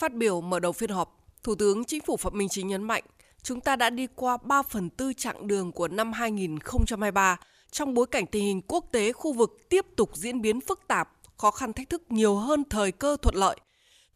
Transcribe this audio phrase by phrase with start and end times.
[0.00, 3.04] Phát biểu mở đầu phiên họp, Thủ tướng Chính phủ Phạm Minh Chính nhấn mạnh,
[3.42, 8.06] chúng ta đã đi qua 3 phần tư chặng đường của năm 2023 trong bối
[8.06, 11.72] cảnh tình hình quốc tế khu vực tiếp tục diễn biến phức tạp, khó khăn
[11.72, 13.56] thách thức nhiều hơn thời cơ thuận lợi.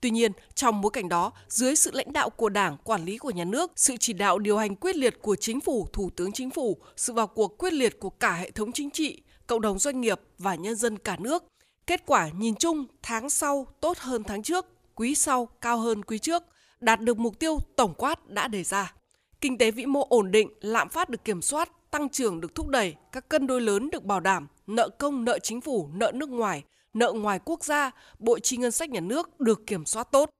[0.01, 3.31] Tuy nhiên, trong bối cảnh đó, dưới sự lãnh đạo của Đảng, quản lý của
[3.31, 6.51] nhà nước, sự chỉ đạo điều hành quyết liệt của chính phủ, thủ tướng chính
[6.51, 10.01] phủ, sự vào cuộc quyết liệt của cả hệ thống chính trị, cộng đồng doanh
[10.01, 11.45] nghiệp và nhân dân cả nước,
[11.87, 16.19] kết quả nhìn chung tháng sau tốt hơn tháng trước, quý sau cao hơn quý
[16.19, 16.43] trước,
[16.81, 18.95] đạt được mục tiêu tổng quát đã đề ra.
[19.41, 22.69] Kinh tế vĩ mô ổn định, lạm phát được kiểm soát, tăng trưởng được thúc
[22.69, 26.29] đẩy, các cân đối lớn được bảo đảm, nợ công, nợ chính phủ, nợ nước
[26.29, 26.63] ngoài,
[26.95, 30.31] nợ ngoài quốc gia, bộ chi ngân sách nhà nước được kiểm soát tốt.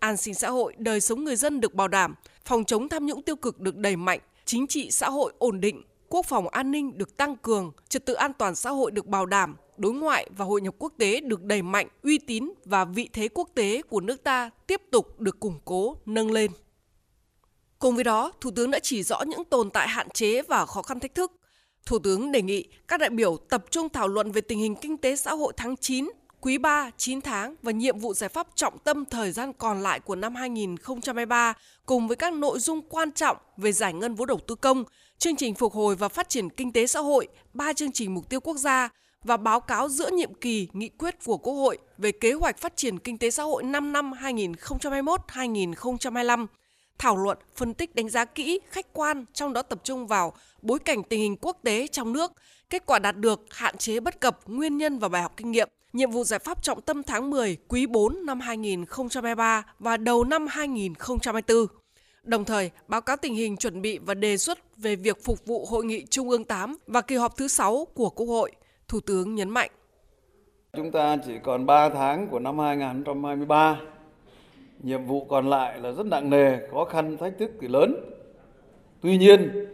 [0.00, 3.22] An sinh xã hội, đời sống người dân được bảo đảm, phòng chống tham nhũng
[3.22, 6.98] tiêu cực được đẩy mạnh, chính trị xã hội ổn định, quốc phòng an ninh
[6.98, 10.44] được tăng cường, trật tự an toàn xã hội được bảo đảm, đối ngoại và
[10.44, 14.00] hội nhập quốc tế được đẩy mạnh, uy tín và vị thế quốc tế của
[14.00, 16.50] nước ta tiếp tục được củng cố, nâng lên.
[17.78, 20.82] Cùng với đó, Thủ tướng đã chỉ rõ những tồn tại hạn chế và khó
[20.82, 21.32] khăn thách thức.
[21.86, 24.96] Thủ tướng đề nghị các đại biểu tập trung thảo luận về tình hình kinh
[24.96, 26.08] tế xã hội tháng 9,
[26.40, 30.00] quý 3, 9 tháng và nhiệm vụ giải pháp trọng tâm thời gian còn lại
[30.00, 31.54] của năm 2023
[31.86, 34.84] cùng với các nội dung quan trọng về giải ngân vốn đầu tư công,
[35.18, 38.28] chương trình phục hồi và phát triển kinh tế xã hội, ba chương trình mục
[38.28, 38.88] tiêu quốc gia
[39.24, 42.76] và báo cáo giữa nhiệm kỳ nghị quyết của Quốc hội về kế hoạch phát
[42.76, 46.46] triển kinh tế xã hội 5 năm 2021-2025
[46.98, 50.78] thảo luận, phân tích đánh giá kỹ, khách quan, trong đó tập trung vào bối
[50.78, 52.32] cảnh tình hình quốc tế trong nước,
[52.70, 55.68] kết quả đạt được, hạn chế bất cập, nguyên nhân và bài học kinh nghiệm,
[55.92, 60.46] nhiệm vụ giải pháp trọng tâm tháng 10, quý 4 năm 2023 và đầu năm
[60.46, 61.66] 2024.
[62.28, 65.66] Đồng thời, báo cáo tình hình chuẩn bị và đề xuất về việc phục vụ
[65.66, 68.52] Hội nghị Trung ương 8 và kỳ họp thứ 6 của Quốc hội,
[68.88, 69.70] Thủ tướng nhấn mạnh.
[70.72, 73.80] Chúng ta chỉ còn 3 tháng của năm 2023
[74.82, 77.94] nhiệm vụ còn lại là rất nặng nề khó khăn thách thức thì lớn.
[79.00, 79.66] Tuy nhiên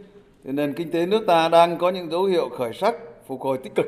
[0.43, 2.95] thì nền kinh tế nước ta đang có những dấu hiệu khởi sắc
[3.27, 3.85] phục hồi tích cực.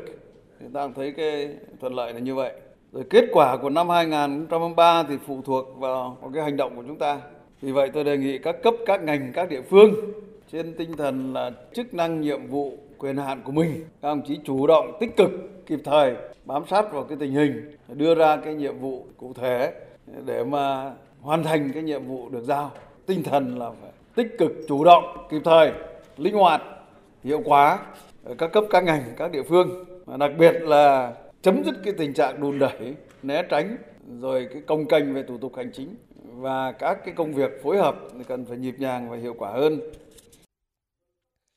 [0.59, 2.53] Chúng ta thấy cái thuận lợi là như vậy.
[2.91, 6.83] Rồi kết quả của năm 2023 thì phụ thuộc vào, vào cái hành động của
[6.87, 7.19] chúng ta
[7.61, 9.93] vì vậy tôi đề nghị các cấp, các ngành, các địa phương
[10.51, 14.39] trên tinh thần là chức năng nhiệm vụ quyền hạn của mình, các đồng chí
[14.43, 15.31] chủ động, tích cực,
[15.65, 19.73] kịp thời bám sát vào cái tình hình, đưa ra cái nhiệm vụ cụ thể
[20.25, 22.71] để mà hoàn thành cái nhiệm vụ được giao.
[23.05, 25.71] Tinh thần là phải tích cực, chủ động, kịp thời,
[26.17, 26.61] linh hoạt,
[27.23, 27.79] hiệu quả
[28.23, 29.85] ở các cấp, các ngành, các địa phương.
[30.05, 33.77] Và đặc biệt là chấm dứt cái tình trạng đùn đẩy, né tránh,
[34.21, 35.95] rồi cái công kênh về thủ tục hành chính
[36.37, 37.95] và các cái công việc phối hợp
[38.27, 39.81] cần phải nhịp nhàng và hiệu quả hơn.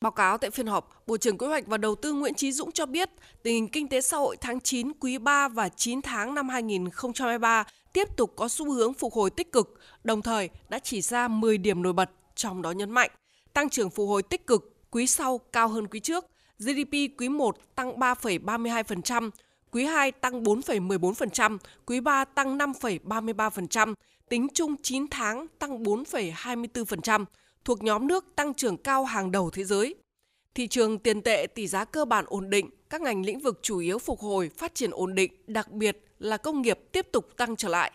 [0.00, 2.72] Báo cáo tại phiên họp, Bộ trưởng Kế hoạch và Đầu tư Nguyễn Chí Dũng
[2.72, 3.10] cho biết,
[3.42, 7.64] tình hình kinh tế xã hội tháng 9, quý 3 và 9 tháng năm 2023
[7.92, 11.58] tiếp tục có xu hướng phục hồi tích cực, đồng thời đã chỉ ra 10
[11.58, 13.10] điểm nổi bật, trong đó nhấn mạnh
[13.52, 16.24] tăng trưởng phục hồi tích cực, quý sau cao hơn quý trước,
[16.58, 19.30] GDP quý 1 tăng 3,32%,
[19.70, 23.94] quý 2 tăng 4,14%, quý 3 tăng 5,33%,
[24.28, 27.24] tính chung 9 tháng tăng 4,24%,
[27.64, 29.94] thuộc nhóm nước tăng trưởng cao hàng đầu thế giới.
[30.54, 33.78] Thị trường tiền tệ tỷ giá cơ bản ổn định, các ngành lĩnh vực chủ
[33.78, 37.56] yếu phục hồi, phát triển ổn định, đặc biệt là công nghiệp tiếp tục tăng
[37.56, 37.92] trở lại.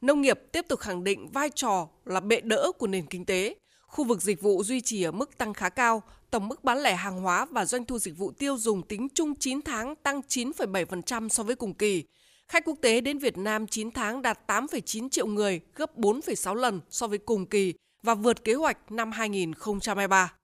[0.00, 3.54] Nông nghiệp tiếp tục khẳng định vai trò là bệ đỡ của nền kinh tế.
[3.92, 6.94] Khu vực dịch vụ duy trì ở mức tăng khá cao, tổng mức bán lẻ
[6.94, 11.28] hàng hóa và doanh thu dịch vụ tiêu dùng tính chung 9 tháng tăng 9,7%
[11.28, 12.04] so với cùng kỳ.
[12.48, 16.80] Khách quốc tế đến Việt Nam 9 tháng đạt 8,9 triệu người, gấp 4,6 lần
[16.90, 20.34] so với cùng kỳ và vượt kế hoạch năm 2023.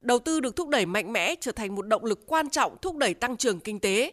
[0.00, 2.96] Đầu tư được thúc đẩy mạnh mẽ trở thành một động lực quan trọng thúc
[2.96, 4.12] đẩy tăng trưởng kinh tế.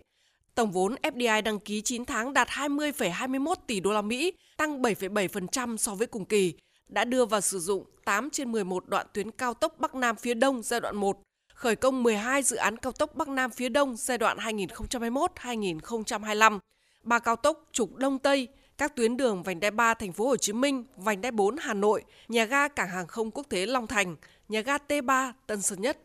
[0.56, 5.78] Tổng vốn FDI đăng ký 9 tháng đạt 20,21 tỷ đô la Mỹ, tăng 7,7%
[5.78, 6.54] so với cùng kỳ,
[6.90, 10.34] đã đưa vào sử dụng 8 trên 11 đoạn tuyến cao tốc Bắc Nam phía
[10.34, 11.20] Đông giai đoạn 1,
[11.54, 16.60] khởi công 12 dự án cao tốc Bắc Nam phía Đông giai đoạn 2021-2025,
[17.04, 18.48] ba cao tốc trục Đông Tây,
[18.78, 21.74] các tuyến đường vành đai 3 thành phố Hồ Chí Minh, vành đai 4 Hà
[21.74, 24.16] Nội, nhà ga cảng hàng không quốc tế Long Thành,
[24.50, 25.98] nhà ga T3 Tân Sơn Nhất.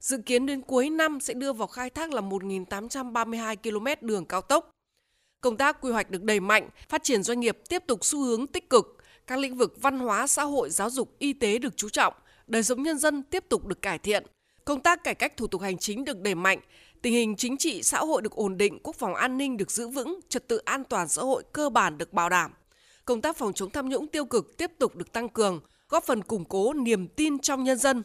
[0.00, 4.40] Dự kiến đến cuối năm sẽ đưa vào khai thác là 1.832 km đường cao
[4.40, 4.70] tốc.
[5.40, 8.46] Công tác quy hoạch được đẩy mạnh, phát triển doanh nghiệp tiếp tục xu hướng
[8.46, 8.95] tích cực,
[9.26, 12.14] các lĩnh vực văn hóa, xã hội, giáo dục, y tế được chú trọng,
[12.46, 14.26] đời sống nhân dân tiếp tục được cải thiện.
[14.64, 16.58] Công tác cải cách thủ tục hành chính được đẩy mạnh,
[17.02, 19.88] tình hình chính trị xã hội được ổn định, quốc phòng an ninh được giữ
[19.88, 22.52] vững, trật tự an toàn xã hội cơ bản được bảo đảm.
[23.04, 26.22] Công tác phòng chống tham nhũng tiêu cực tiếp tục được tăng cường, góp phần
[26.22, 28.02] củng cố niềm tin trong nhân dân.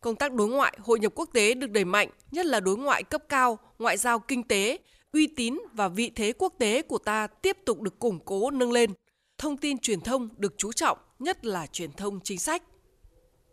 [0.00, 3.02] Công tác đối ngoại, hội nhập quốc tế được đẩy mạnh, nhất là đối ngoại
[3.02, 4.78] cấp cao, ngoại giao kinh tế,
[5.12, 8.72] uy tín và vị thế quốc tế của ta tiếp tục được củng cố nâng
[8.72, 8.90] lên
[9.44, 12.62] thông tin truyền thông được chú trọng, nhất là truyền thông chính sách.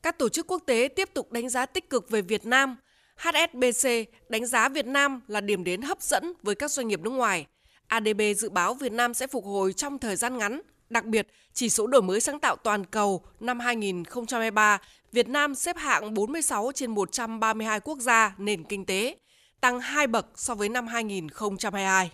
[0.04, 2.78] Các tổ chức quốc tế tiếp tục đánh giá tích cực về Việt Nam.
[3.18, 3.90] HSBC
[4.30, 7.46] đánh giá Việt Nam là điểm đến hấp dẫn với các doanh nghiệp nước ngoài.
[7.88, 10.62] ADB dự báo Việt Nam sẽ phục hồi trong thời gian ngắn.
[10.90, 15.78] Đặc biệt, chỉ số đổi mới sáng tạo toàn cầu năm 2023, Việt Nam xếp
[15.78, 19.18] hạng 46 trên 132 quốc gia nền kinh tế,
[19.62, 22.12] tăng 2 bậc so với năm 2022.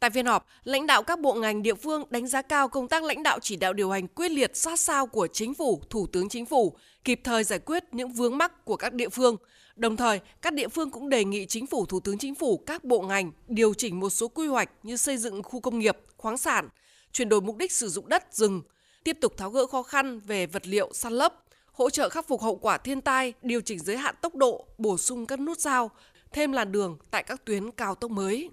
[0.00, 3.02] Tại phiên họp, lãnh đạo các bộ ngành địa phương đánh giá cao công tác
[3.02, 6.28] lãnh đạo chỉ đạo điều hành quyết liệt sát sao của chính phủ, thủ tướng
[6.28, 9.36] chính phủ, kịp thời giải quyết những vướng mắc của các địa phương.
[9.76, 12.84] Đồng thời, các địa phương cũng đề nghị chính phủ, thủ tướng chính phủ, các
[12.84, 16.38] bộ ngành điều chỉnh một số quy hoạch như xây dựng khu công nghiệp, khoáng
[16.38, 16.68] sản,
[17.12, 18.62] chuyển đổi mục đích sử dụng đất, rừng,
[19.04, 21.34] tiếp tục tháo gỡ khó khăn về vật liệu săn lấp,
[21.72, 24.98] hỗ trợ khắc phục hậu quả thiên tai, điều chỉnh giới hạn tốc độ, bổ
[24.98, 25.90] sung các nút giao,
[26.32, 28.50] thêm làn đường tại các tuyến cao tốc mới.